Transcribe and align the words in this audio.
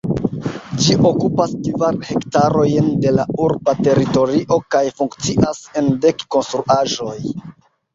Ĝi 0.85 0.95
okupas 1.09 1.53
kvar 1.67 1.99
hektarojn 2.07 2.89
de 3.05 3.15
la 3.19 3.29
urba 3.45 3.77
teritorio 3.85 4.61
kaj 4.75 4.85
funkcias 5.01 5.65
en 5.85 5.97
dek 6.09 6.31
konstruaĵoj. 6.39 7.19